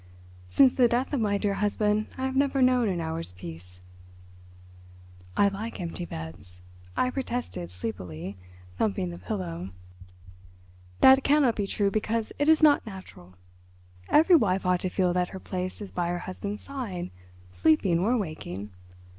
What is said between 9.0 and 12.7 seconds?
the pillow. "That cannot be true because it is